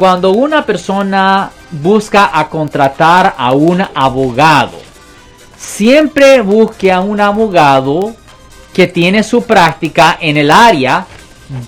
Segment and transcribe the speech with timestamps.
[0.00, 4.78] Cuando una persona busca a contratar a un abogado,
[5.58, 8.14] siempre busque a un abogado
[8.72, 11.04] que tiene su práctica en el área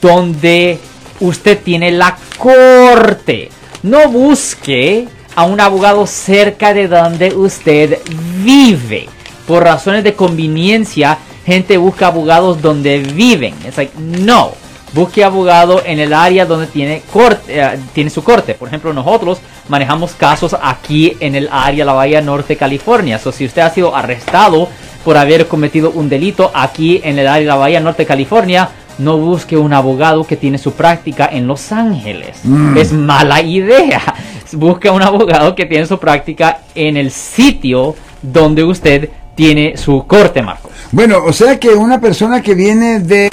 [0.01, 0.79] donde
[1.21, 3.51] usted tiene la corte.
[3.83, 5.07] No busque
[5.37, 7.99] a un abogado cerca de donde usted
[8.43, 9.11] vive.
[9.47, 13.55] Por razones de conveniencia, gente busca abogados donde viven.
[13.67, 14.62] Es like, no.
[14.95, 18.55] Busque abogado en el área donde tiene, corte, eh, tiene su corte.
[18.55, 23.19] Por ejemplo, nosotros manejamos casos aquí en el área, la Bahía Norte, California.
[23.19, 24.69] So, si usted ha sido arrestado
[25.03, 29.57] por haber cometido un delito aquí en el área, la Bahía Norte, California, no busque
[29.57, 32.43] un abogado que tiene su práctica en Los Ángeles.
[32.77, 34.03] Es mala idea.
[34.53, 40.43] Busque un abogado que tiene su práctica en el sitio donde usted tiene su corte,
[40.43, 40.71] Marcos.
[40.91, 43.31] Bueno, o sea que una persona que viene de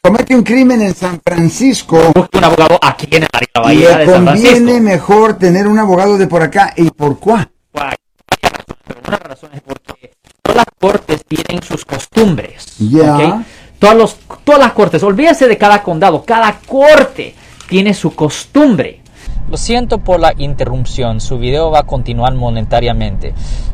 [0.00, 3.72] Comete un crimen en San Francisco Busque un abogado aquí en el área de la
[3.74, 4.82] y Bahía le de San conviene Francisco.
[4.82, 7.50] mejor tener un abogado de por acá y por cuá.
[7.74, 7.96] Hay
[8.40, 12.76] varias razones, pero una razón es porque todas las cortes tienen sus costumbres.
[12.78, 13.16] Ya.
[13.16, 13.44] ¿ok?
[13.78, 17.34] Todas, los, todas las cortes, olvídese de cada condado, cada corte
[17.68, 19.02] tiene su costumbre.
[19.50, 23.34] Lo siento por la interrupción, su video va a continuar monetariamente.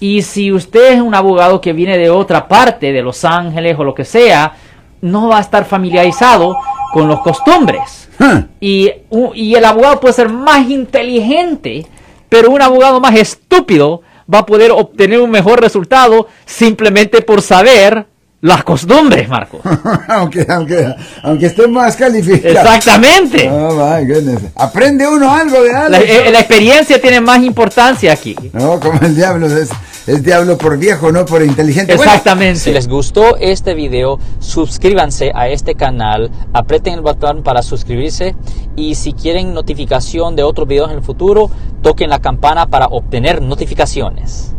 [0.00, 3.84] Y si usted es un abogado que viene de otra parte, de Los Ángeles o
[3.84, 4.54] lo que sea,
[5.00, 6.56] no va a estar familiarizado
[6.92, 8.08] con los costumbres.
[8.18, 8.44] Huh.
[8.60, 8.90] Y,
[9.34, 11.86] y el abogado puede ser más inteligente,
[12.28, 18.06] pero un abogado más estúpido va a poder obtener un mejor resultado simplemente por saber
[18.40, 19.60] las costumbres, Marco.
[20.08, 22.54] aunque, aunque, aunque esté más calificado.
[22.54, 23.48] Exactamente.
[23.50, 24.42] Oh, my goodness.
[24.54, 25.90] Aprende uno algo de algo.
[25.90, 28.36] La, eh, la experiencia tiene más importancia aquí.
[28.52, 29.70] No, como el diablo, es,
[30.06, 31.96] es diablo por viejo, no por inteligente.
[31.96, 32.60] Bueno, Exactamente.
[32.60, 38.34] Si les gustó este video, suscríbanse a este canal, aprieten el botón para suscribirse
[38.76, 41.50] y si quieren notificación de otros videos en el futuro,
[41.82, 44.55] toquen la campana para obtener notificaciones.